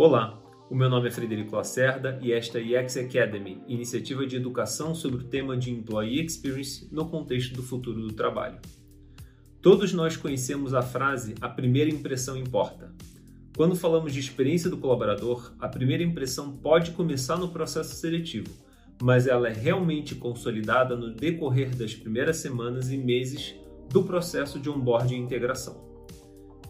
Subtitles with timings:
[0.00, 0.40] Olá,
[0.70, 4.94] o meu nome é Frederico Lacerda e esta é a EX Academy, iniciativa de educação
[4.94, 8.60] sobre o tema de Employee Experience no contexto do futuro do trabalho.
[9.60, 12.94] Todos nós conhecemos a frase a primeira impressão importa.
[13.56, 18.54] Quando falamos de experiência do colaborador, a primeira impressão pode começar no processo seletivo,
[19.02, 23.56] mas ela é realmente consolidada no decorrer das primeiras semanas e meses
[23.90, 25.88] do processo de onboarding e integração.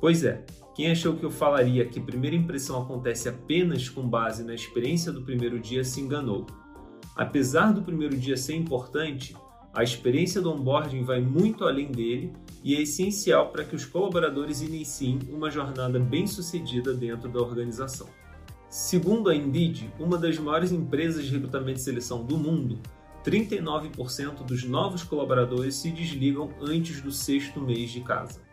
[0.00, 0.46] Pois é,
[0.78, 5.22] quem achou que eu falaria que primeira impressão acontece apenas com base na experiência do
[5.22, 6.46] primeiro dia se enganou.
[7.16, 9.34] Apesar do primeiro dia ser importante,
[9.74, 12.32] a experiência do onboarding vai muito além dele
[12.62, 18.06] e é essencial para que os colaboradores iniciem uma jornada bem-sucedida dentro da organização.
[18.70, 22.78] Segundo a Indeed, uma das maiores empresas de recrutamento e seleção do mundo,
[23.24, 28.46] 39% dos novos colaboradores se desligam antes do sexto mês de casa.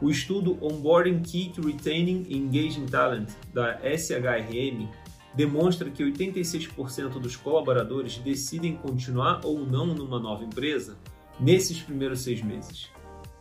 [0.00, 4.88] O estudo Onboarding Key to Retaining Engaging Talent, da SHRM,
[5.36, 10.98] demonstra que 86% dos colaboradores decidem continuar ou não numa nova empresa
[11.38, 12.90] nesses primeiros seis meses.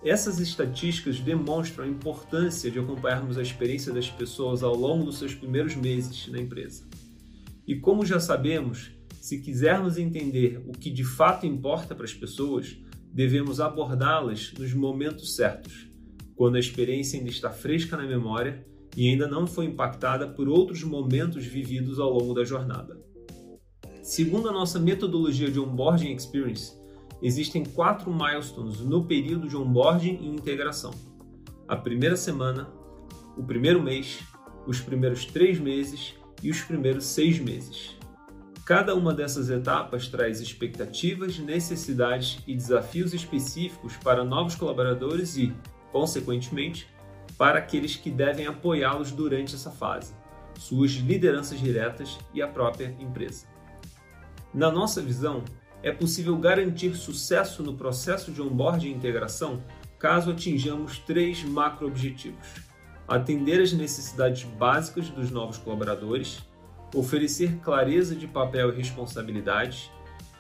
[0.04, 5.34] Essas estatísticas demonstram a importância de acompanharmos a experiência das pessoas ao longo dos seus
[5.34, 6.86] primeiros meses na empresa.
[7.66, 12.78] E como já sabemos, se quisermos entender o que de fato importa para as pessoas,
[13.12, 15.93] devemos abordá-las nos momentos certos
[16.36, 20.84] quando a experiência ainda está fresca na memória e ainda não foi impactada por outros
[20.84, 23.00] momentos vividos ao longo da jornada.
[24.02, 26.74] Segundo a nossa metodologia de Onboarding Experience,
[27.22, 30.92] existem quatro milestones no período de onboarding e integração:
[31.68, 32.70] a primeira semana,
[33.38, 34.20] o primeiro mês,
[34.68, 37.96] os primeiros três meses e os primeiros seis meses.
[38.66, 45.54] Cada uma dessas etapas traz expectativas, necessidades e desafios específicos para novos colaboradores e,
[45.94, 46.90] consequentemente,
[47.38, 50.14] para aqueles que devem apoiá-los durante essa fase,
[50.60, 53.46] suas lideranças diretas e a própria empresa.
[54.54, 55.44] Na nossa visão,
[55.82, 59.62] é possível garantir sucesso no processo de onboarding e integração
[60.00, 62.48] caso atinjamos três macro-objetivos:
[63.08, 66.44] atender às necessidades básicas dos novos colaboradores,
[66.96, 69.92] oferecer clareza de papel e responsabilidades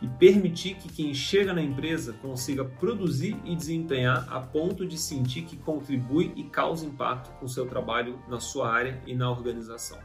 [0.01, 5.43] e permitir que quem chega na empresa consiga produzir e desempenhar a ponto de sentir
[5.43, 9.97] que contribui e causa impacto com seu trabalho na sua área e na organização.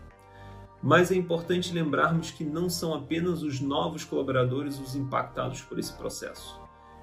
[0.81, 5.93] Mas é importante lembrarmos que não são apenas os novos colaboradores os impactados por esse
[5.95, 6.61] processo.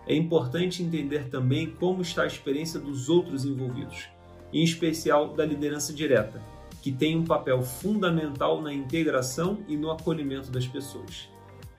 [0.08, 4.08] É importante entender também como está a experiência dos outros envolvidos,
[4.54, 6.42] em especial da liderança direta,
[6.82, 11.28] que tem um papel fundamental na integração e no acolhimento das pessoas.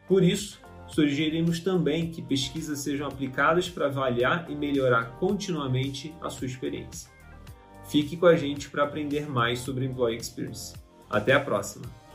[0.08, 6.46] Por isso, Sugerimos também que pesquisas sejam aplicadas para avaliar e melhorar continuamente a sua
[6.46, 7.10] experiência.
[7.88, 10.74] Fique com a gente para aprender mais sobre Employee Experience.
[11.08, 12.05] Até a próxima!